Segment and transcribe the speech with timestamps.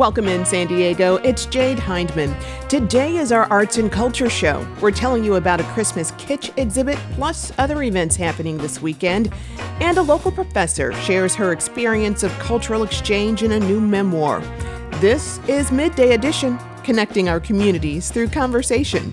[0.00, 1.16] Welcome in, San Diego.
[1.16, 2.34] It's Jade Hindman.
[2.70, 4.66] Today is our Arts and Culture Show.
[4.80, 9.30] We're telling you about a Christmas kitsch exhibit, plus other events happening this weekend.
[9.78, 14.40] And a local professor shares her experience of cultural exchange in a new memoir.
[15.02, 19.12] This is Midday Edition, connecting our communities through conversation.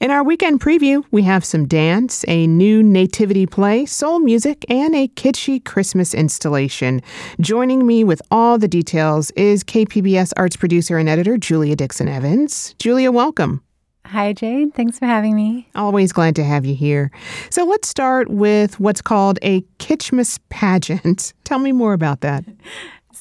[0.00, 4.94] In our weekend preview, we have some dance, a new nativity play, soul music, and
[4.94, 7.00] a kitschy Christmas installation.
[7.40, 12.74] Joining me with all the details is KPBS arts producer and editor Julia Dixon Evans.
[12.78, 13.62] Julia, welcome.
[14.06, 14.74] Hi, Jade.
[14.74, 15.68] Thanks for having me.
[15.74, 17.10] Always glad to have you here.
[17.50, 21.32] So let's start with what's called a Kitschmas pageant.
[21.44, 22.44] Tell me more about that.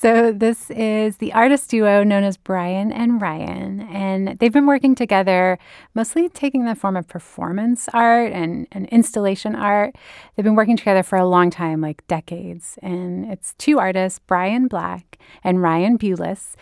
[0.01, 4.95] So, this is the artist duo known as Brian and Ryan, and they've been working
[4.95, 5.59] together,
[5.93, 9.93] mostly taking the form of performance art and, and installation art.
[10.35, 12.79] They've been working together for a long time, like decades.
[12.81, 16.55] And it's two artists, Brian Black and Ryan Bulis.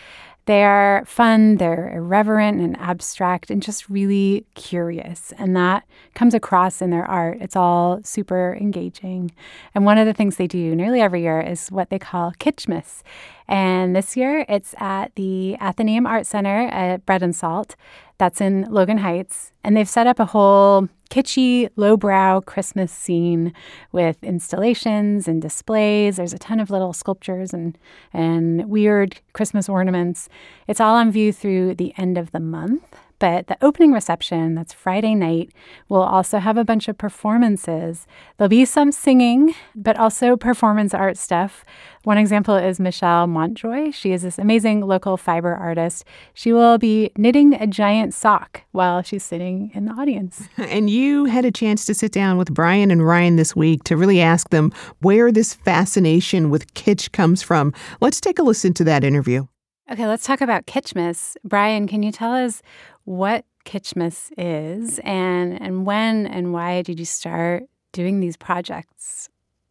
[0.50, 5.32] They are fun, they're irreverent and abstract and just really curious.
[5.38, 5.84] And that
[6.16, 7.38] comes across in their art.
[7.40, 9.30] It's all super engaging.
[9.76, 13.04] And one of the things they do nearly every year is what they call Kitschmas.
[13.48, 17.76] And this year it's at the Athenaeum Art Center at Bread and Salt.
[18.18, 19.52] That's in Logan Heights.
[19.64, 23.54] And they've set up a whole kitschy, lowbrow Christmas scene
[23.92, 26.18] with installations and displays.
[26.18, 27.78] There's a ton of little sculptures and,
[28.14, 30.30] and weird Christmas ornaments.
[30.68, 32.96] It's all on view through the end of the month.
[33.20, 35.52] But the opening reception, that's Friday night,
[35.90, 38.08] will also have a bunch of performances.
[38.38, 41.66] There'll be some singing, but also performance art stuff.
[42.04, 43.92] One example is Michelle Montjoy.
[43.92, 46.06] She is this amazing local fiber artist.
[46.34, 50.48] She will be knitting a giant sock while she's sitting in the audience.
[50.70, 53.98] And you had a chance to sit down with Brian and Ryan this week to
[53.98, 54.72] really ask them
[55.02, 57.74] where this fascination with kitsch comes from.
[58.00, 59.48] Let's take a listen to that interview.
[59.92, 61.36] Okay, let's talk about Kitschmas.
[61.44, 62.62] Brian, can you tell us
[63.10, 69.30] what Kitschmas is and, and when and why did you start doing these projects?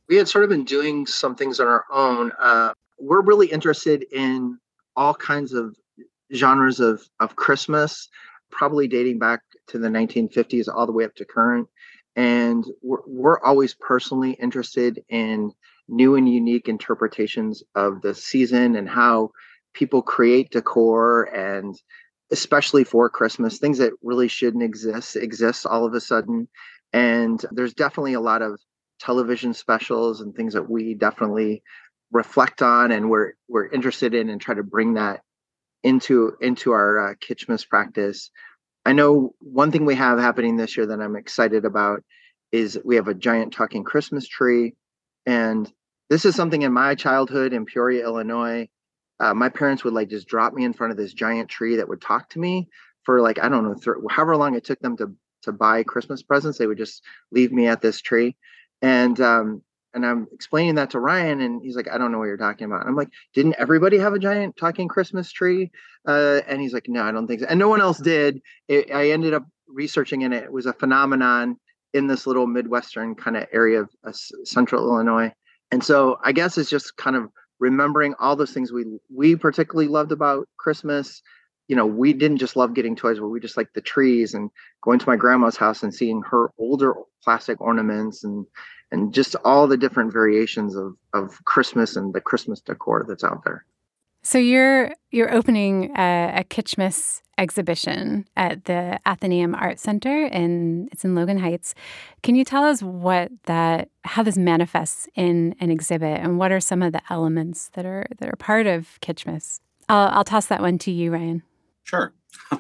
[0.09, 2.33] We had sort of been doing some things on our own.
[2.37, 4.59] Uh, we're really interested in
[4.97, 5.77] all kinds of
[6.35, 8.09] genres of, of Christmas,
[8.51, 11.69] probably dating back to the 1950s all the way up to current.
[12.17, 15.53] And we're, we're always personally interested in
[15.87, 19.31] new and unique interpretations of the season and how
[19.75, 21.81] people create decor and
[22.31, 26.49] especially for Christmas, things that really shouldn't exist exist all of a sudden.
[26.93, 28.61] And there's definitely a lot of
[29.01, 31.63] television specials and things that we definitely
[32.11, 35.21] reflect on and we're we're interested in and try to bring that
[35.83, 38.31] into into our uh, Kitschmas practice.
[38.85, 42.03] I know one thing we have happening this year that I'm excited about
[42.53, 44.75] is we have a giant talking Christmas tree,
[45.27, 45.71] and
[46.09, 48.69] this is something in my childhood in Peoria, Illinois
[49.21, 51.89] uh, my parents would like just drop me in front of this giant tree that
[51.89, 52.69] would talk to me
[53.05, 55.13] for like I don't know, th- however long it took them to
[55.43, 56.59] to buy Christmas presents.
[56.59, 58.37] They would just leave me at this tree,
[58.83, 59.63] and um,
[59.95, 62.67] and I'm explaining that to Ryan, and he's like, I don't know what you're talking
[62.67, 62.81] about.
[62.81, 65.71] And I'm like, didn't everybody have a giant talking Christmas tree?
[66.07, 67.47] Uh, and he's like, no, I don't think so.
[67.49, 68.41] And no one else did.
[68.69, 71.57] It, I ended up researching and it was a phenomenon
[71.95, 74.13] in this little Midwestern kind of area of uh,
[74.45, 75.33] central Illinois.
[75.71, 78.85] And so I guess it's just kind of remembering all those things we
[79.15, 81.23] we particularly loved about Christmas.
[81.67, 84.51] You know, we didn't just love getting toys, but we just like the trees and
[84.83, 88.47] going to my grandma's house and seeing her older plastic ornaments and
[88.91, 93.45] and just all the different variations of of Christmas and the Christmas decor that's out
[93.45, 93.65] there.
[94.23, 101.05] So you're you're opening a, a Kitschmas exhibition at the Athenaeum Art Center and it's
[101.05, 101.75] in Logan Heights.
[102.23, 106.61] Can you tell us what that how this manifests in an exhibit and what are
[106.61, 109.61] some of the elements that are that are part of Kitschmas?
[109.89, 111.43] I'll, I'll toss that one to you, Ryan.
[111.85, 112.13] Sure.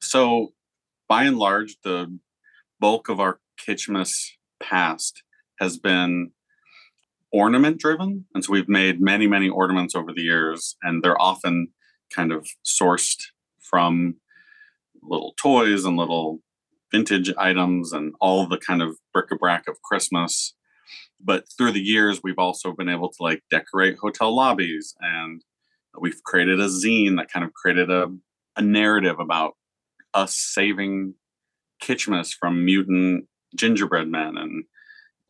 [0.00, 0.52] so,
[1.08, 2.18] by and large, the
[2.78, 5.22] bulk of our Kitschmas past
[5.60, 6.32] has been
[7.32, 8.26] ornament driven.
[8.34, 11.68] And so we've made many, many ornaments over the years, and they're often
[12.10, 13.30] kind of sourced
[13.72, 14.16] from
[15.02, 16.40] little toys and little
[16.92, 20.54] vintage items and all the kind of bric-a-brac of Christmas.
[21.18, 25.42] But through the years, we've also been able to like decorate hotel lobbies and
[25.98, 28.08] we've created a zine that kind of created a,
[28.56, 29.54] a narrative about
[30.12, 31.14] us saving
[31.82, 33.24] Kitschmas from mutant
[33.56, 34.36] gingerbread men.
[34.36, 34.64] And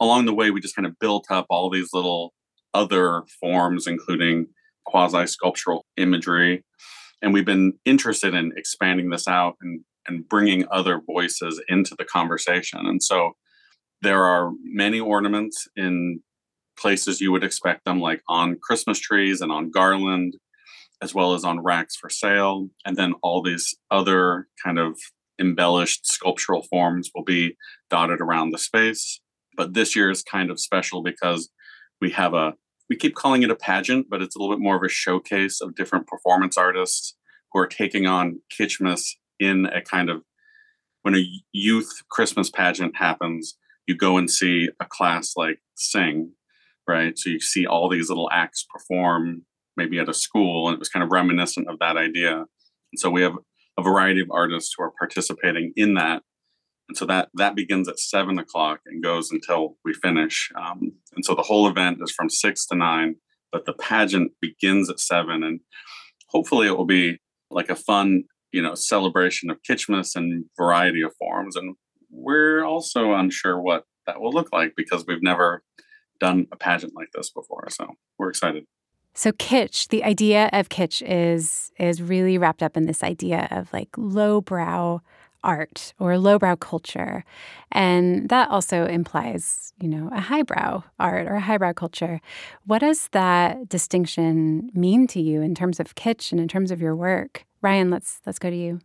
[0.00, 2.34] along the way, we just kind of built up all these little
[2.74, 4.46] other forms, including
[4.84, 6.64] quasi sculptural imagery
[7.22, 12.04] and we've been interested in expanding this out and and bringing other voices into the
[12.04, 12.80] conversation.
[12.86, 13.36] And so
[14.00, 16.20] there are many ornaments in
[16.76, 20.34] places you would expect them like on christmas trees and on garland
[21.02, 22.68] as well as on racks for sale.
[22.86, 24.98] And then all these other kind of
[25.38, 27.56] embellished sculptural forms will be
[27.90, 29.20] dotted around the space.
[29.56, 31.50] But this year is kind of special because
[32.00, 32.54] we have a
[32.92, 35.62] we keep calling it a pageant, but it's a little bit more of a showcase
[35.62, 37.16] of different performance artists
[37.50, 40.24] who are taking on Kitschmas in a kind of
[41.00, 43.56] when a youth Christmas pageant happens,
[43.86, 46.32] you go and see a class like sing,
[46.86, 47.16] right?
[47.16, 50.90] So you see all these little acts perform maybe at a school, and it was
[50.90, 52.40] kind of reminiscent of that idea.
[52.40, 53.38] And so we have
[53.78, 56.24] a variety of artists who are participating in that
[56.92, 60.52] and so that that begins at seven o'clock and goes until we finish.
[60.54, 63.14] Um, and so the whole event is from six to nine,
[63.50, 65.60] but the pageant begins at seven, and
[66.28, 67.18] hopefully it will be
[67.50, 71.56] like a fun, you know, celebration of Kitschmas and variety of forms.
[71.56, 71.76] And
[72.10, 75.62] we're also unsure what that will look like because we've never
[76.20, 77.68] done a pageant like this before.
[77.70, 77.86] So
[78.18, 78.66] we're excited.
[79.14, 83.72] So kitsch, the idea of kitsch is is really wrapped up in this idea of
[83.72, 85.00] like lowbrow
[85.44, 87.24] art or lowbrow culture.
[87.70, 92.20] And that also implies, you know, a highbrow art or a highbrow culture.
[92.66, 96.80] What does that distinction mean to you in terms of kitsch and in terms of
[96.80, 97.44] your work?
[97.60, 98.80] Ryan, let's let's go to you.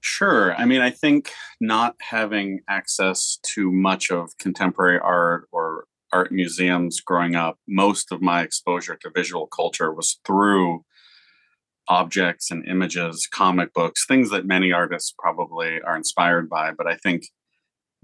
[0.00, 0.54] Sure.
[0.56, 7.00] I mean, I think not having access to much of contemporary art or art museums
[7.00, 10.84] growing up, most of my exposure to visual culture was through
[11.92, 16.72] objects and images, comic books, things that many artists probably are inspired by.
[16.72, 17.24] But I think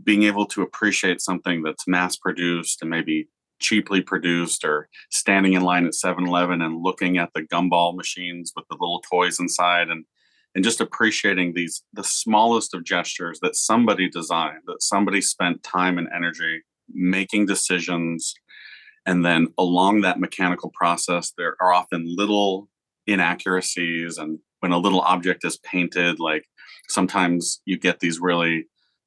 [0.04, 3.28] being able to appreciate something that's mass produced and maybe
[3.60, 8.66] cheaply produced or standing in line at 7-Eleven and looking at the gumball machines with
[8.68, 10.04] the little toys inside and
[10.54, 15.98] and just appreciating these the smallest of gestures that somebody designed that somebody spent time
[15.98, 16.62] and energy
[16.92, 18.34] making decisions
[19.04, 22.68] and then along that mechanical process there are often little
[23.08, 26.44] inaccuracies and when a little object is painted like
[26.88, 28.66] sometimes you get these really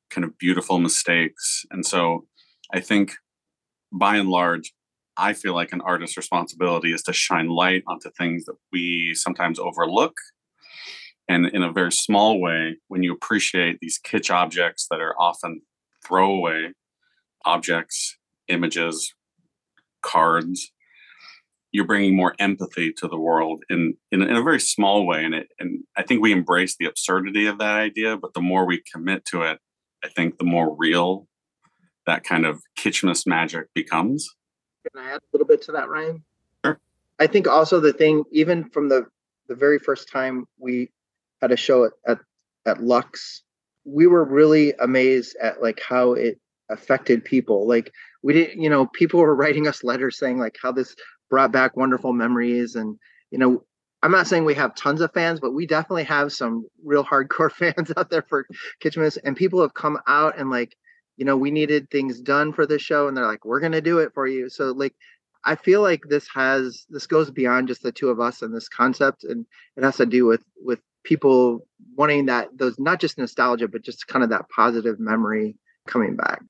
[0.09, 1.65] kind of beautiful mistakes.
[1.71, 2.25] And so
[2.74, 3.13] i think
[3.92, 4.74] by and large
[5.18, 9.60] i feel like an artist's responsibility is to shine light onto things that we sometimes
[9.60, 10.15] overlook.
[11.27, 15.62] And in a very small way when you appreciate these kitsch objects that are often
[16.05, 16.72] throwaway
[17.46, 18.17] objects
[18.48, 19.13] images
[20.01, 20.72] cards
[21.71, 25.23] you're bringing more empathy to the world in, in, in a very small way.
[25.23, 28.65] And it, and I think we embrace the absurdity of that idea, but the more
[28.65, 29.59] we commit to it,
[30.03, 31.27] I think the more real
[32.07, 34.27] that kind of kitschmas magic becomes.
[34.91, 36.23] Can I add a little bit to that, Ryan?
[36.65, 36.79] Sure.
[37.19, 39.05] I think also the thing, even from the
[39.47, 40.89] the very first time we
[41.41, 42.19] had a show at, at,
[42.65, 43.43] at Lux,
[43.83, 47.67] we were really amazed at like how it affected people.
[47.67, 47.91] Like
[48.23, 50.95] we didn't, you know, people were writing us letters saying like how this
[51.31, 52.75] brought back wonderful memories.
[52.75, 53.00] And,
[53.31, 53.63] you know,
[54.03, 57.51] I'm not saying we have tons of fans, but we definitely have some real hardcore
[57.75, 58.45] fans out there for
[58.83, 59.17] Kitschmas.
[59.23, 60.75] And people have come out and like,
[61.17, 63.07] you know, we needed things done for this show.
[63.07, 64.50] And they're like, we're going to do it for you.
[64.50, 64.93] So, like,
[65.43, 68.69] I feel like this has, this goes beyond just the two of us and this
[68.69, 69.23] concept.
[69.23, 69.45] And
[69.75, 74.07] it has to do with, with people wanting that, those, not just nostalgia, but just
[74.07, 75.55] kind of that positive memory
[75.88, 76.41] coming back.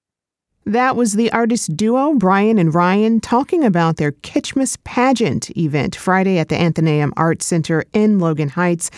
[0.65, 6.37] That was the artist duo, Brian and Ryan, talking about their Kitschmas pageant event Friday
[6.37, 8.91] at the Athenaeum Art Center in Logan Heights.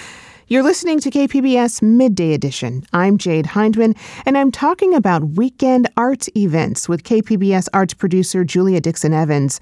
[0.48, 2.86] You're listening to KPBS Midday Edition.
[2.92, 8.82] I'm Jade Hindman, and I'm talking about weekend art events with KPBS arts producer Julia
[8.82, 9.62] Dixon Evans.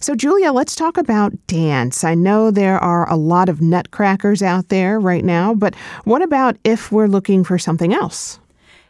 [0.00, 2.02] So, Julia, let's talk about dance.
[2.02, 6.56] I know there are a lot of nutcrackers out there right now, but what about
[6.64, 8.40] if we're looking for something else?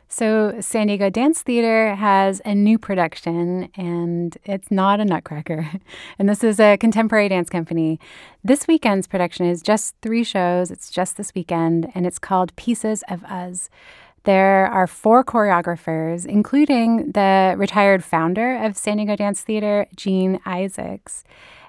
[0.08, 5.68] So, San Diego Dance Theater has a new production, and it's not a nutcracker.
[6.18, 7.98] And this is a contemporary dance company.
[8.44, 13.02] This weekend's production is just three shows, it's just this weekend, and it's called Pieces
[13.08, 13.68] of Us.
[14.26, 21.22] There are four choreographers, including the retired founder of San Diego Dance Theater, Jean Isaacs.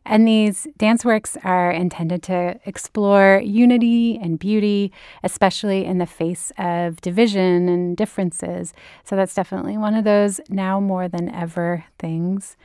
[0.03, 6.51] And these dance works are intended to explore unity and beauty, especially in the face
[6.57, 8.73] of division and differences.
[9.03, 12.55] So that's definitely one of those now more than ever things.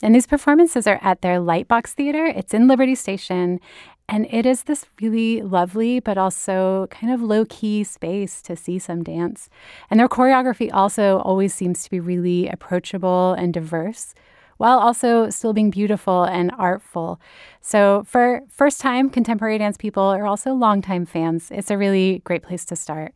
[0.00, 2.24] And these performances are at their Lightbox Theater.
[2.24, 3.60] It's in Liberty Station,
[4.08, 8.78] and it is this really lovely, but also kind of low key space to see
[8.78, 9.48] some dance.
[9.90, 14.14] And their choreography also always seems to be really approachable and diverse,
[14.58, 17.20] while also still being beautiful and artful.
[17.60, 22.42] So, for first time contemporary dance people or also longtime fans, it's a really great
[22.42, 23.14] place to start.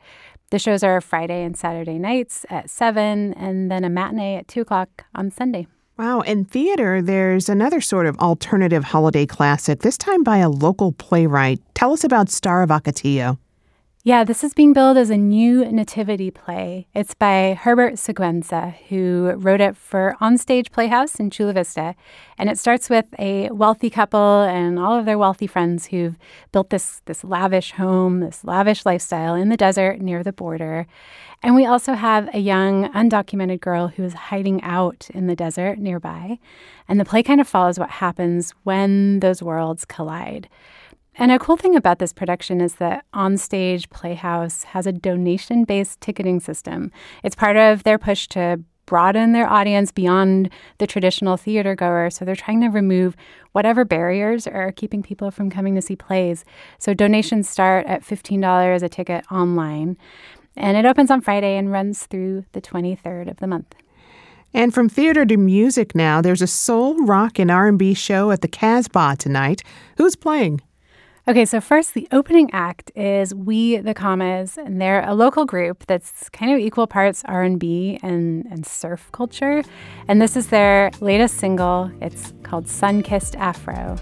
[0.50, 4.62] The shows are Friday and Saturday nights at 7, and then a matinee at 2
[4.62, 5.66] o'clock on Sunday.
[5.98, 6.20] Wow.
[6.20, 11.58] In theater, there's another sort of alternative holiday classic, this time by a local playwright.
[11.74, 13.38] Tell us about Star of Ocotillo.
[14.06, 16.86] Yeah, this is being billed as a new nativity play.
[16.94, 21.96] It's by Herbert Siguenza, who wrote it for Onstage Playhouse in Chula Vista.
[22.38, 26.16] And it starts with a wealthy couple and all of their wealthy friends who've
[26.52, 30.86] built this, this lavish home, this lavish lifestyle in the desert near the border.
[31.42, 35.80] And we also have a young, undocumented girl who is hiding out in the desert
[35.80, 36.38] nearby.
[36.88, 40.48] And the play kind of follows what happens when those worlds collide.
[41.18, 46.00] And a cool thing about this production is that Onstage Playhouse has a donation based
[46.02, 46.92] ticketing system.
[47.22, 52.10] It's part of their push to broaden their audience beyond the traditional theater goer.
[52.10, 53.16] So they're trying to remove
[53.52, 56.44] whatever barriers are keeping people from coming to see plays.
[56.78, 59.96] So donations start at $15 a ticket online.
[60.54, 63.74] And it opens on Friday and runs through the 23rd of the month.
[64.54, 68.48] And from theater to music now, there's a soul, rock, and R&B show at the
[68.48, 69.62] Casbah tonight.
[69.98, 70.60] Who's playing?
[71.28, 75.84] Okay, so first, the opening act is We the Commas, and they're a local group
[75.88, 79.64] that's kind of equal parts R&B and, and surf culture.
[80.06, 81.90] And this is their latest single.
[82.00, 83.96] It's called Sun Kissed Afro.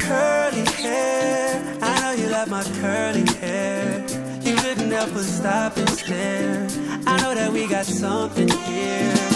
[0.00, 4.04] Curly hair, I know you my curly hair.
[4.42, 6.66] You couldn't help but stop and stare.
[7.06, 9.35] I know that we got something here.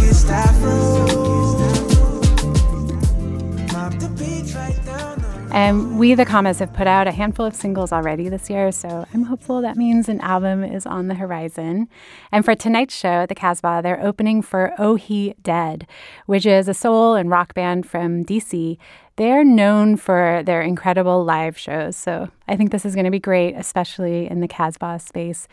[5.53, 9.05] And we, the Commas, have put out a handful of singles already this year, so
[9.13, 11.89] I'm hopeful that means an album is on the horizon.
[12.31, 15.85] And for tonight's show at the Casbah, they're opening for Oh He Dead,
[16.25, 18.77] which is a soul and rock band from DC.
[19.17, 23.19] They're known for their incredible live shows, so I think this is going to be
[23.19, 25.49] great, especially in the Casbah space.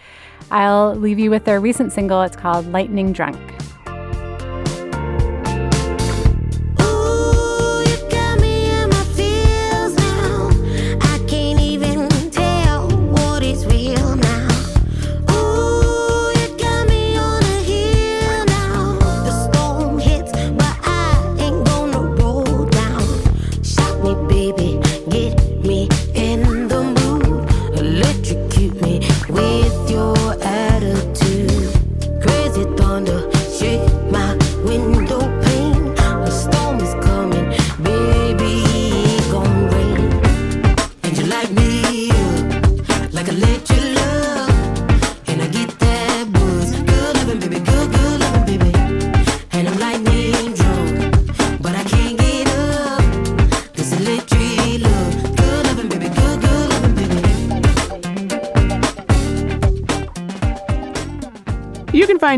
[0.52, 2.22] I'll leave you with their recent single.
[2.22, 3.38] It's called Lightning Drunk.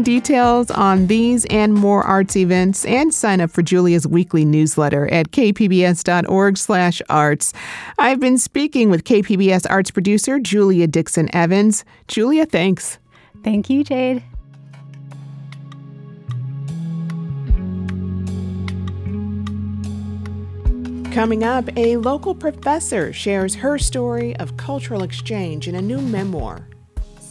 [0.00, 5.06] Find details on these and more arts events and sign up for Julia's weekly newsletter
[5.12, 7.52] at kpbs.org/arts.
[7.98, 11.84] I've been speaking with KPBS arts producer Julia Dixon Evans.
[12.08, 12.98] Julia, thanks.
[13.44, 14.22] Thank you, Jade.
[21.12, 26.69] Coming up, a local professor shares her story of cultural exchange in a new memoir.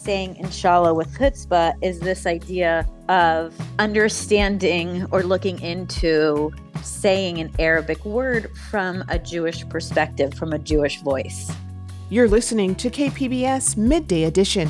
[0.03, 8.05] Saying inshallah with chutzpah is this idea of understanding or looking into saying an Arabic
[8.05, 11.51] word from a Jewish perspective, from a Jewish voice.
[12.09, 14.69] You're listening to KPBS Midday Edition.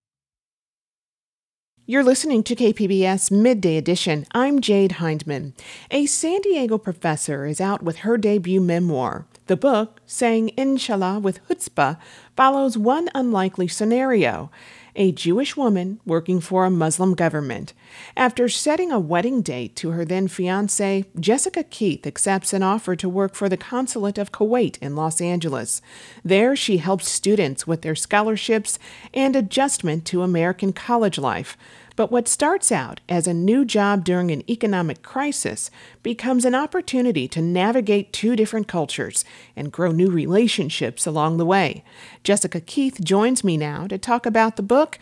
[1.91, 4.25] You're listening to KPBS Midday Edition.
[4.31, 5.53] I'm Jade Hindman.
[5.91, 9.25] A San Diego professor is out with her debut memoir.
[9.47, 11.97] The book, Saying Inshallah with Chutzpah,
[12.37, 14.49] follows one unlikely scenario
[14.95, 17.73] a Jewish woman working for a Muslim government.
[18.15, 23.09] After setting a wedding date to her then fiance, Jessica Keith accepts an offer to
[23.09, 25.81] work for the Consulate of Kuwait in Los Angeles.
[26.23, 28.79] There, she helps students with their scholarships
[29.13, 31.57] and adjustment to American college life.
[31.95, 35.69] But what starts out as a new job during an economic crisis
[36.03, 39.25] becomes an opportunity to navigate two different cultures
[39.55, 41.83] and grow new relationships along the way.
[42.23, 44.99] Jessica Keith joins me now to talk about the book.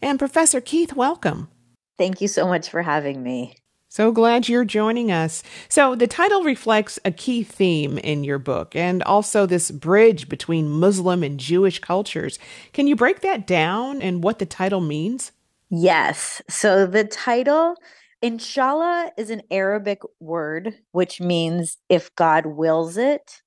[0.00, 1.48] And Professor Keith, welcome.
[1.96, 3.56] Thank you so much for having me.
[3.90, 5.42] So glad you're joining us.
[5.68, 10.68] So, the title reflects a key theme in your book and also this bridge between
[10.68, 12.38] Muslim and Jewish cultures.
[12.74, 15.32] Can you break that down and what the title means?
[15.70, 16.40] Yes.
[16.48, 17.74] So the title,
[18.22, 23.42] Inshallah, is an Arabic word which means if God wills it.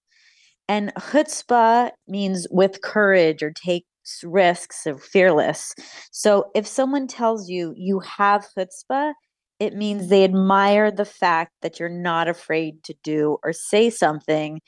[0.69, 3.87] And chutzpah means with courage or takes
[4.23, 5.75] risks or fearless.
[6.11, 9.13] So if someone tells you you have chutzpah,
[9.59, 14.61] it means they admire the fact that you're not afraid to do or say something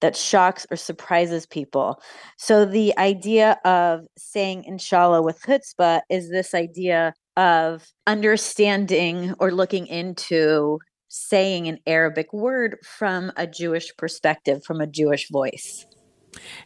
[0.00, 2.00] that shocks or surprises people.
[2.36, 9.86] So the idea of saying inshallah with chutzpah is this idea of understanding or looking
[9.86, 10.78] into
[11.08, 15.86] saying an Arabic word from a Jewish perspective, from a Jewish voice.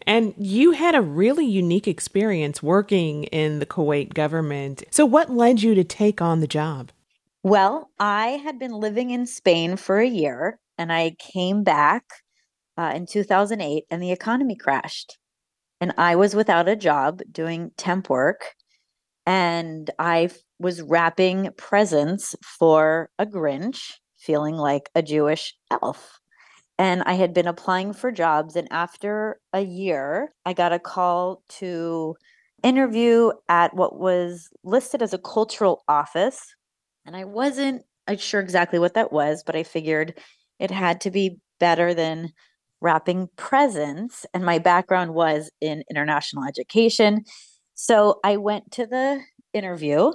[0.07, 4.83] And you had a really unique experience working in the Kuwait government.
[4.91, 6.91] So, what led you to take on the job?
[7.45, 12.05] Well, I had been living in Spain for a year and I came back
[12.81, 15.19] uh, in 2008 and the economy crashed.
[15.83, 18.55] And I was without a job doing temp work.
[19.27, 26.21] And I was wrapping presents for a Grinch, feeling like a Jewish elf.
[26.79, 28.57] And I had been applying for jobs.
[28.57, 32.17] And after a year, I got a call to
[32.63, 36.55] interview at what was listed as a cultural office.
[37.05, 37.83] And I wasn't
[38.17, 40.19] sure exactly what that was, but I figured
[40.59, 42.33] it had to be better than
[42.81, 47.25] wrapping presents, and my background was in international education.
[47.75, 49.21] So I went to the
[49.53, 50.13] interview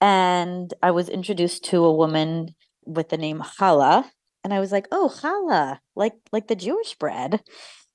[0.00, 4.04] and I was introduced to a woman with the name Challah.
[4.42, 7.40] And I was like, oh, challah, like like the Jewish bread.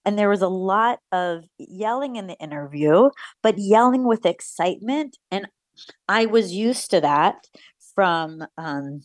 [0.05, 3.09] And there was a lot of yelling in the interview,
[3.43, 5.17] but yelling with excitement.
[5.29, 5.47] And
[6.07, 7.45] I was used to that
[7.93, 9.01] from um,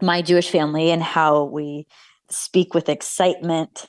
[0.00, 1.86] my Jewish family and how we
[2.28, 3.86] speak with excitement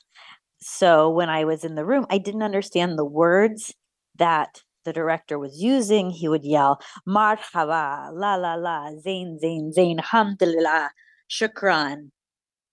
[0.64, 3.74] so when I was in the room, I didn't understand the words
[4.18, 6.10] that the director was using.
[6.10, 10.90] He would yell, Marhaba, la la la, zain, zain, zain, hamdulillah,
[11.30, 12.10] shukran.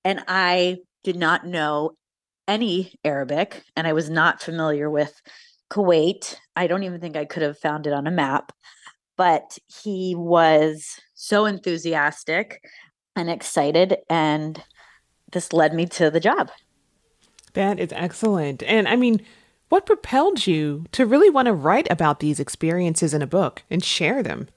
[0.05, 1.93] And I did not know
[2.49, 5.21] any Arabic and I was not familiar with
[5.71, 6.37] Kuwait.
[6.57, 8.53] I don't even think I could have found it on a map,
[9.17, 12.61] but he was so enthusiastic
[13.15, 13.99] and excited.
[14.09, 14.63] And
[15.33, 16.51] this led me to the job.
[17.55, 18.63] That is excellent.
[18.63, 19.21] And I mean,
[19.69, 23.85] what propelled you to really want to write about these experiences in a book and
[23.85, 24.49] share them?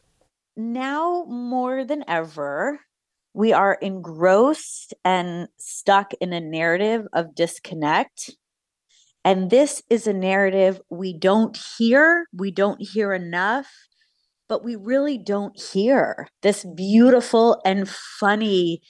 [0.55, 2.79] Now more than ever,
[3.33, 8.31] we are engrossed and stuck in a narrative of disconnect.
[9.25, 13.71] And this is a narrative we don't hear, we don't hear enough,
[14.49, 18.81] but we really don't hear this beautiful and funny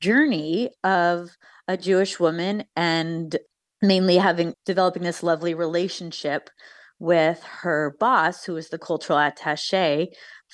[0.00, 1.30] journey of
[1.66, 3.36] a Jewish woman and
[3.82, 6.50] mainly having developing this lovely relationship
[6.98, 10.10] with her boss, who is the cultural attache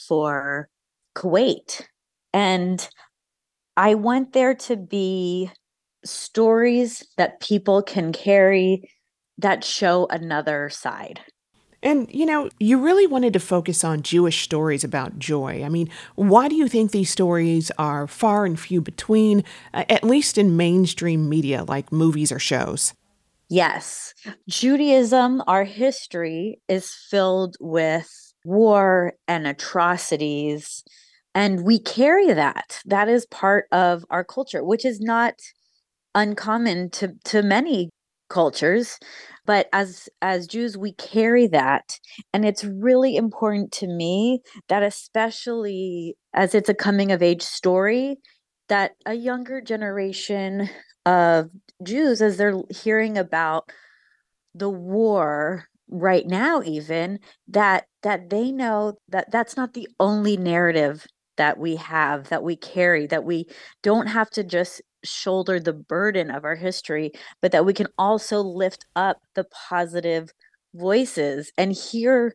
[0.09, 0.69] for
[1.17, 1.83] Kuwait.
[2.33, 2.87] And
[3.77, 5.51] I want there to be
[6.05, 8.91] stories that people can carry
[9.39, 11.21] that show another side.
[11.85, 15.63] And, you know, you really wanted to focus on Jewish stories about joy.
[15.63, 19.45] I mean, why do you think these stories are far and few between,
[19.75, 22.95] uh, at least in mainstream media like movies or shows?
[23.51, 24.15] Yes.
[24.49, 28.09] Judaism, our history, is filled with
[28.45, 30.83] war and atrocities
[31.35, 35.35] and we carry that that is part of our culture which is not
[36.15, 37.89] uncommon to to many
[38.29, 38.99] cultures
[39.47, 41.99] but as as jews we carry that
[42.33, 48.17] and it's really important to me that especially as it's a coming of age story
[48.69, 50.69] that a younger generation
[51.07, 51.51] of
[51.83, 53.71] jews as they're hearing about
[54.55, 61.07] the war right now even that that they know that that's not the only narrative
[61.37, 63.45] that we have, that we carry, that we
[63.83, 68.41] don't have to just shoulder the burden of our history, but that we can also
[68.41, 70.33] lift up the positive
[70.75, 72.35] voices and hear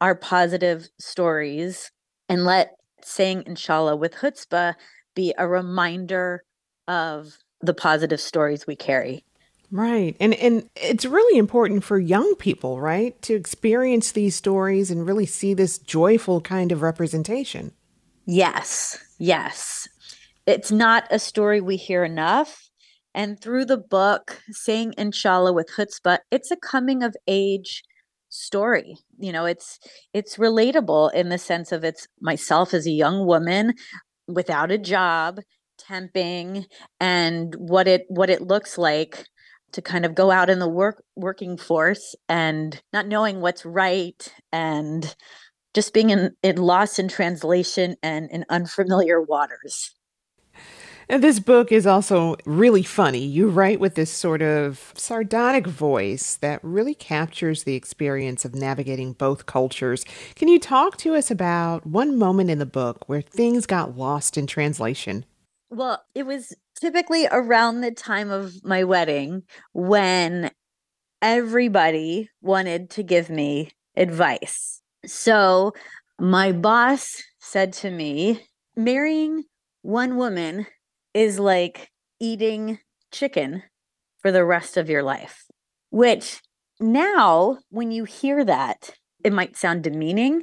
[0.00, 1.90] our positive stories
[2.28, 4.74] and let saying inshallah with chutzpah
[5.14, 6.42] be a reminder
[6.88, 9.24] of the positive stories we carry.
[9.70, 10.16] Right.
[10.20, 15.26] And and it's really important for young people, right, to experience these stories and really
[15.26, 17.72] see this joyful kind of representation.
[18.26, 19.88] Yes, yes.
[20.46, 22.68] It's not a story we hear enough.
[23.14, 27.82] And through the book, Saying Inshallah with Chutzpah, it's a coming of age
[28.28, 28.96] story.
[29.18, 29.78] You know, it's
[30.12, 33.74] it's relatable in the sense of it's myself as a young woman
[34.26, 35.38] without a job,
[35.78, 36.66] temping,
[37.00, 39.26] and what it what it looks like
[39.72, 44.32] to kind of go out in the work working force and not knowing what's right
[44.52, 45.16] and
[45.74, 49.94] just being in, in lost in translation and in unfamiliar waters.
[51.08, 53.24] And this book is also really funny.
[53.24, 59.12] You write with this sort of sardonic voice that really captures the experience of navigating
[59.12, 60.04] both cultures.
[60.34, 64.38] Can you talk to us about one moment in the book where things got lost
[64.38, 65.24] in translation?
[65.70, 70.50] Well, it was typically around the time of my wedding when
[71.20, 74.80] everybody wanted to give me advice.
[75.06, 75.72] So
[76.18, 79.44] my boss said to me, marrying
[79.82, 80.66] one woman
[81.14, 82.80] is like eating
[83.12, 83.62] chicken
[84.20, 85.46] for the rest of your life,
[85.90, 86.40] which
[86.80, 90.42] now, when you hear that, it might sound demeaning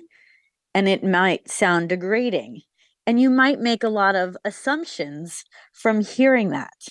[0.73, 2.62] and it might sound degrading.
[3.05, 6.88] And you might make a lot of assumptions from hearing that.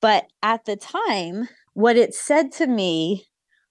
[0.00, 3.26] But at the time, what it said to me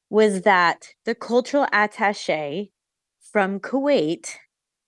[0.10, 2.72] was that the cultural attache
[3.22, 4.36] from Kuwait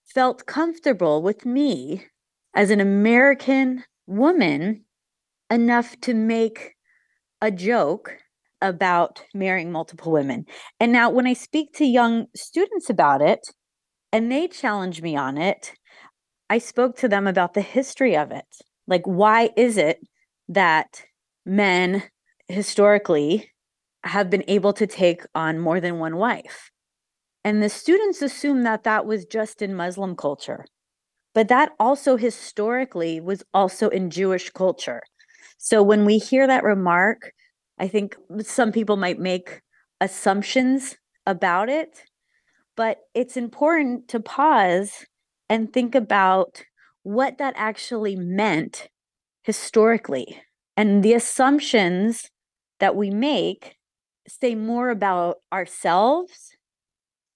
[0.04, 2.08] felt comfortable with me
[2.54, 4.86] as an American woman
[5.50, 6.76] enough to make
[7.42, 8.18] a joke
[8.62, 10.46] about marrying multiple women.
[10.80, 13.42] And now, when I speak to young students about it
[14.12, 15.74] and they challenge me on it,
[16.50, 18.46] I spoke to them about the history of it.
[18.88, 20.00] Like, why is it
[20.48, 21.04] that
[21.46, 22.04] men
[22.48, 23.52] historically
[24.04, 26.72] have been able to take on more than one wife?
[27.44, 30.66] And the students assume that that was just in Muslim culture.
[31.34, 35.02] But that also historically was also in Jewish culture.
[35.58, 37.34] So when we hear that remark,
[37.80, 39.62] I think some people might make
[40.00, 42.04] assumptions about it,
[42.76, 45.06] but it's important to pause
[45.50, 46.64] and think about
[47.04, 48.90] what that actually meant
[49.44, 50.42] historically.
[50.78, 52.30] And the assumptions
[52.80, 53.78] that we make
[54.28, 56.56] say more about ourselves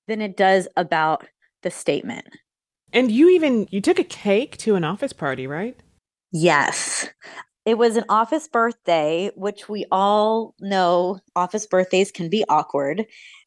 [0.08, 1.28] than it does about
[1.64, 2.28] the statement.
[2.93, 5.78] And you even you took a cake to an office party, right?
[6.32, 7.10] Yes.
[7.65, 13.06] It was an office birthday, which we all know office birthdays can be awkward.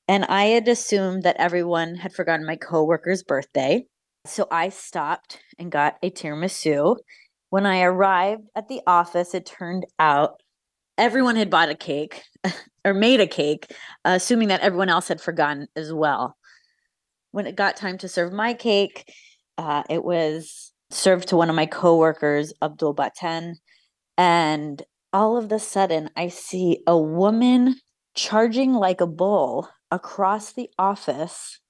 [0.08, 3.86] And I had assumed that everyone had forgotten my coworker's birthday.
[4.26, 6.96] So I stopped and got a tiramisu.
[7.48, 10.42] When I arrived at the office, it turned out
[10.98, 12.22] everyone had bought a cake
[12.84, 13.72] or made a cake,
[14.04, 16.36] uh, assuming that everyone else had forgotten as well.
[17.32, 19.10] When it got time to serve my cake,
[19.60, 23.56] uh, it was served to one of my coworkers, Abdul Baten,
[24.16, 27.76] and all of a sudden, I see a woman
[28.14, 31.60] charging like a bull across the office,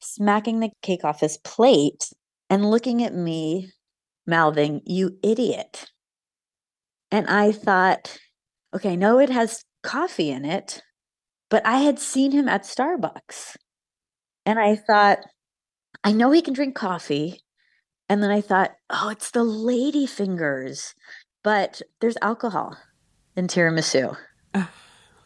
[0.00, 2.10] smacking the cake off his plate
[2.50, 3.70] and looking at me,
[4.26, 5.86] mouthing, You idiot.
[7.10, 8.18] And I thought,
[8.74, 10.82] okay, know it has coffee in it,
[11.48, 13.56] but I had seen him at Starbucks.
[14.44, 15.20] And I thought,
[16.04, 17.42] I know he can drink coffee.
[18.08, 20.94] And then I thought, oh, it's the lady fingers
[21.42, 22.76] but there's alcohol
[23.34, 24.16] in tiramisu.
[24.54, 24.66] Uh,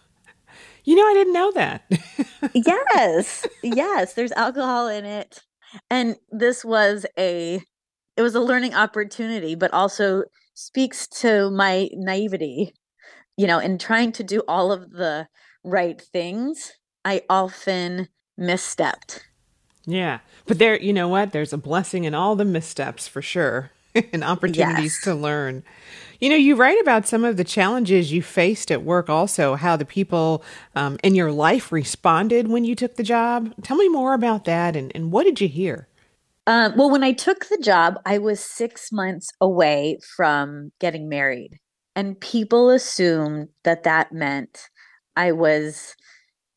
[0.84, 1.82] you know, I didn't know that.
[2.54, 3.46] yes.
[3.62, 5.42] Yes, there's alcohol in it.
[5.90, 7.60] And this was a
[8.16, 10.22] it was a learning opportunity, but also
[10.54, 12.74] speaks to my naivety.
[13.38, 15.26] You know, in trying to do all of the
[15.64, 16.72] right things,
[17.04, 18.08] I often
[18.38, 19.22] misstepped.
[19.84, 20.20] Yeah.
[20.46, 21.32] But there, you know what?
[21.32, 23.70] There's a blessing in all the missteps for sure.
[24.12, 25.04] and opportunities yes.
[25.04, 25.62] to learn.
[26.20, 29.76] You know, you write about some of the challenges you faced at work, also how
[29.76, 30.42] the people
[30.74, 33.52] um, in your life responded when you took the job.
[33.62, 35.88] Tell me more about that and, and what did you hear?
[36.46, 41.58] Um, well, when I took the job, I was six months away from getting married.
[41.94, 44.68] And people assumed that that meant
[45.16, 45.94] I was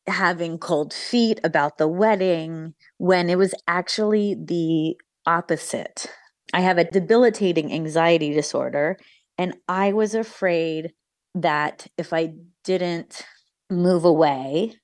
[0.06, 6.06] having cold feet about the wedding when it was actually the opposite.
[6.54, 8.96] I have a debilitating anxiety disorder.
[9.38, 10.92] And I was afraid
[11.34, 12.32] that if I
[12.64, 13.26] didn't
[13.70, 14.76] move away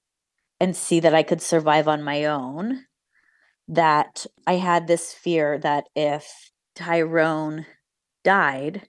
[0.61, 2.85] and see that I could survive on my own,
[3.69, 7.67] that I had this fear that if Tyrone
[8.25, 8.89] died,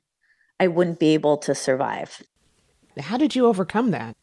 [0.59, 2.23] I wouldn't be able to survive.
[2.99, 4.15] How did you overcome that?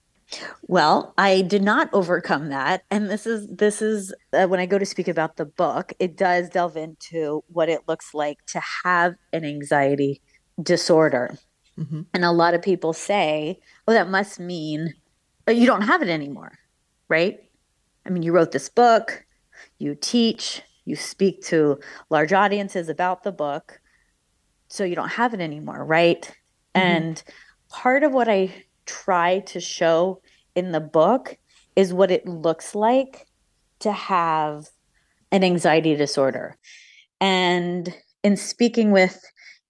[0.69, 4.79] Well, I did not overcome that, and this is this is uh, when I go
[4.79, 5.93] to speak about the book.
[5.99, 10.21] It does delve into what it looks like to have an anxiety
[10.63, 11.37] disorder,
[11.79, 12.03] mm-hmm.
[12.15, 14.95] and a lot of people say, "Oh, that must mean
[15.49, 16.53] you don't have it anymore,"
[17.09, 17.41] right?
[18.07, 19.25] I mean, you wrote this book,
[19.79, 23.81] you teach, you speak to large audiences about the book,
[24.69, 26.23] so you don't have it anymore, right?
[26.23, 26.81] Mm-hmm.
[26.81, 27.23] And
[27.69, 28.53] part of what I
[28.91, 30.21] try to show
[30.55, 31.37] in the book
[31.77, 33.27] is what it looks like
[33.79, 34.69] to have
[35.31, 36.57] an anxiety disorder.
[37.21, 39.23] And in speaking with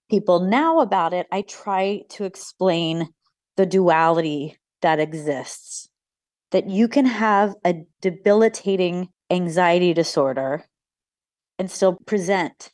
[0.09, 3.09] people now about it, I try to explain
[3.57, 5.87] the duality that exists.
[6.51, 10.65] That you can have a debilitating anxiety disorder
[11.59, 12.71] and still present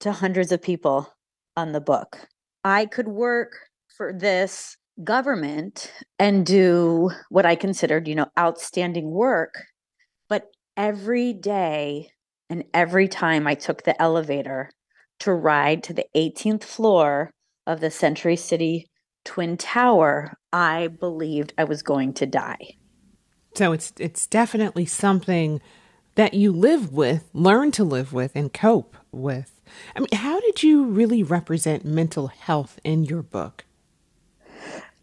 [0.00, 1.12] to hundreds of people
[1.56, 2.28] on the book.
[2.64, 3.52] I could work
[3.96, 9.62] for this government and do what I considered, you know, outstanding work.
[10.28, 12.10] But every day
[12.50, 14.70] and every time I took the elevator
[15.20, 17.30] to ride to the 18th floor
[17.66, 18.86] of the Century City
[19.24, 22.76] Twin Tower, I believed I was going to die.
[23.54, 25.60] So it's it's definitely something
[26.14, 29.60] that you live with, learn to live with and cope with.
[29.94, 33.64] I mean, how did you really represent mental health in your book?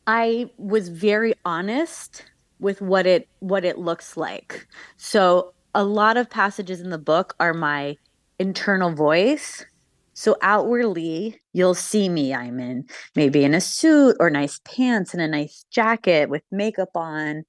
[0.08, 2.26] I was very honest
[2.60, 4.68] with what it what it looks like.
[4.98, 7.98] So a lot of passages in the book are my
[8.40, 9.66] internal voice.
[10.14, 12.34] So outwardly, you'll see me.
[12.34, 16.96] I'm in maybe in a suit or nice pants and a nice jacket with makeup
[16.96, 17.44] on.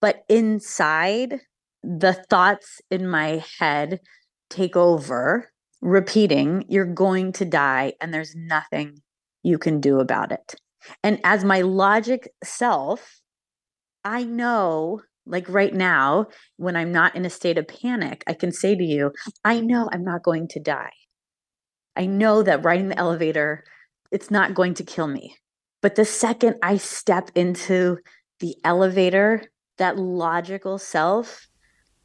[0.00, 1.40] But inside,
[1.82, 4.00] the thoughts in my head
[4.48, 9.02] take over, repeating, You're going to die, and there's nothing
[9.42, 10.54] you can do about it.
[11.02, 13.20] And as my logic self,
[14.04, 18.52] I know, like right now, when I'm not in a state of panic, I can
[18.52, 19.12] say to you,
[19.44, 20.92] I know I'm not going to die.
[21.96, 23.64] I know that riding the elevator,
[24.10, 25.36] it's not going to kill me.
[25.82, 27.98] But the second I step into
[28.40, 29.42] the elevator,
[29.78, 31.46] that logical self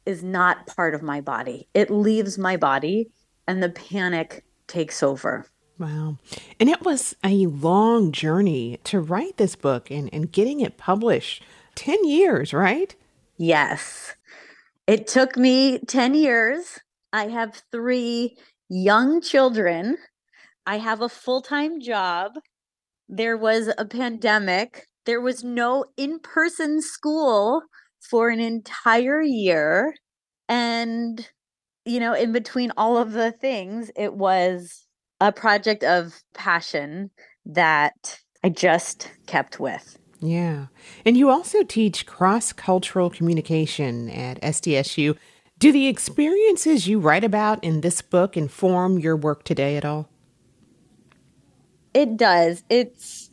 [0.04, 1.68] is not part of my body.
[1.74, 3.10] It leaves my body
[3.46, 5.46] and the panic takes over.
[5.78, 6.16] Wow.
[6.58, 11.42] And it was a long journey to write this book and, and getting it published.
[11.74, 12.94] 10 years, right?
[13.36, 14.14] Yes.
[14.86, 16.78] It took me 10 years.
[17.12, 18.36] I have three
[18.68, 19.98] young children.
[20.64, 22.32] I have a full time job.
[23.08, 24.86] There was a pandemic.
[25.04, 27.62] There was no in person school
[28.00, 29.94] for an entire year.
[30.48, 31.28] And,
[31.84, 34.85] you know, in between all of the things, it was
[35.20, 37.10] a project of passion
[37.44, 39.98] that I just kept with.
[40.20, 40.66] Yeah.
[41.04, 45.16] And you also teach cross cultural communication at SDSU.
[45.58, 50.08] Do the experiences you write about in this book inform your work today at all?
[51.94, 52.62] It does.
[52.68, 53.30] It's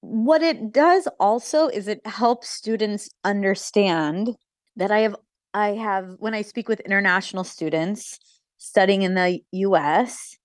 [0.00, 4.36] what it does also is it helps students understand
[4.76, 5.16] that I have
[5.52, 8.18] I have when I speak with international students
[8.58, 10.36] studying in the US,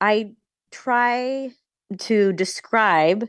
[0.00, 0.32] I
[0.70, 1.50] try
[1.98, 3.28] to describe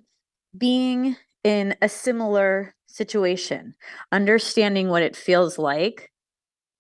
[0.58, 3.76] being in a similar situation,
[4.12, 6.12] understanding what it feels like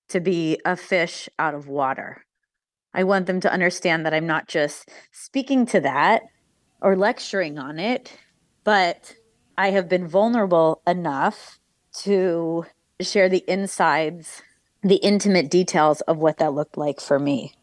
[0.09, 2.25] to be a fish out of water.
[2.93, 6.23] I want them to understand that I'm not just speaking to that
[6.81, 8.17] or lecturing on it,
[8.63, 9.15] but
[9.57, 11.59] I have been vulnerable enough
[12.03, 12.65] to
[13.01, 14.41] share the insides,
[14.81, 17.53] the intimate details of what that looked like for me.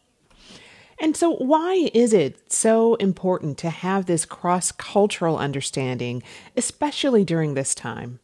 [0.99, 6.23] And so, why is it so important to have this cross cultural understanding,
[6.55, 8.19] especially during this time?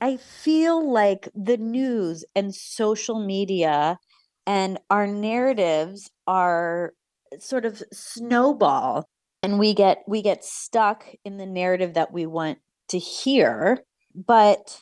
[0.00, 3.98] I feel like the news and social media
[4.46, 6.92] and our narratives are
[7.38, 9.08] sort of snowball
[9.42, 13.82] and we get we get stuck in the narrative that we want to hear
[14.14, 14.80] but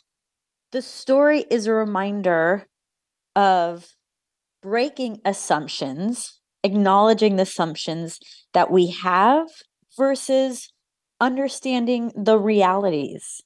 [0.72, 2.66] the story is a reminder
[3.34, 3.88] of
[4.62, 8.18] breaking assumptions acknowledging the assumptions
[8.54, 9.46] that we have
[9.96, 10.72] versus
[11.20, 13.40] understanding the realities.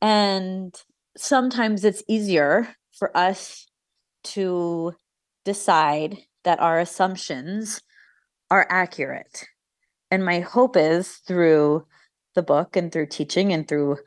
[0.00, 0.74] And
[1.16, 3.66] sometimes it's easier for us
[4.22, 4.94] to
[5.44, 7.82] decide that our assumptions
[8.50, 9.44] are accurate.
[10.10, 11.86] And my hope is through
[12.34, 13.98] the book and through teaching and through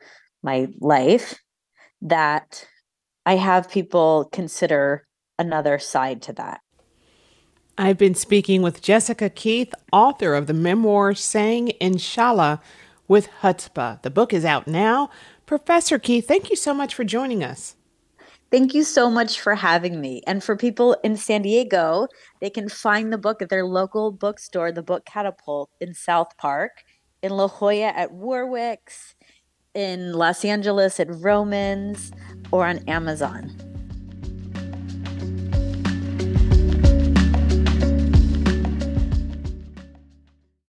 [0.42, 1.38] my life
[2.02, 2.66] that
[3.24, 5.06] I have people consider
[5.38, 6.60] another side to that.
[7.76, 12.62] I've been speaking with Jessica Keith, author of the memoir Saying Inshallah
[13.08, 14.00] with Chutzpah.
[14.02, 15.10] The book is out now.
[15.44, 17.74] Professor Keith, thank you so much for joining us.
[18.52, 20.22] Thank you so much for having me.
[20.24, 22.06] And for people in San Diego,
[22.40, 26.84] they can find the book at their local bookstore, the Book Catapult in South Park,
[27.22, 29.16] in La Jolla at Warwick's,
[29.74, 32.12] in Los Angeles at Vroman's,
[32.52, 33.63] or on Amazon.